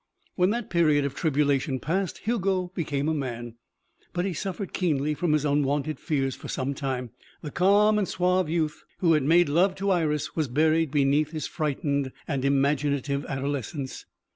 When 0.33 0.49
that 0.49 0.71
period 0.71 1.05
of 1.05 1.13
tribulation 1.13 1.79
passed, 1.79 2.21
Hugo 2.25 2.71
became 2.73 3.07
a 3.07 3.13
man. 3.13 3.57
But 4.13 4.25
he 4.25 4.33
suffered 4.33 4.73
keenly 4.73 5.13
from 5.13 5.33
his 5.33 5.45
unwonted 5.45 5.99
fears 5.99 6.33
for 6.33 6.47
some 6.47 6.73
time. 6.73 7.11
The 7.43 7.51
calm 7.51 7.99
and 7.99 8.07
suave 8.07 8.49
youth 8.49 8.81
who 8.97 9.13
had 9.13 9.21
made 9.21 9.47
love 9.47 9.75
to 9.75 9.91
Iris 9.91 10.35
was 10.35 10.47
buried 10.47 10.89
beneath 10.89 11.29
his 11.33 11.45
frightened 11.45 12.11
and 12.27 12.43
imaginative 12.43 13.27
adolescence. 13.27 14.07